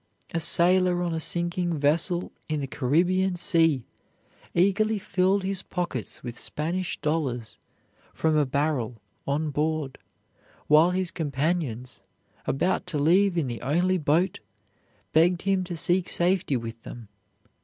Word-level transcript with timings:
A 0.33 0.39
sailor 0.39 1.03
on 1.03 1.13
a 1.13 1.19
sinking 1.19 1.77
vessel 1.77 2.31
in 2.49 2.59
the 2.59 2.65
Caribbean 2.65 3.35
Sea 3.35 3.85
eagerly 4.55 4.97
filled 4.97 5.43
his 5.43 5.61
pockets 5.61 6.23
with 6.23 6.39
Spanish 6.39 6.99
dollars 7.01 7.59
from 8.11 8.35
a 8.35 8.47
barrel 8.47 8.95
on 9.27 9.51
board 9.51 9.99
while 10.65 10.89
his 10.89 11.11
companions, 11.11 12.01
about 12.47 12.87
to 12.87 12.97
leave 12.97 13.37
in 13.37 13.45
the 13.45 13.61
only 13.61 13.99
boat, 13.99 14.39
begged 15.13 15.43
him 15.43 15.63
to 15.65 15.75
seek 15.77 16.09
safety 16.09 16.57
with 16.57 16.81
them. 16.81 17.07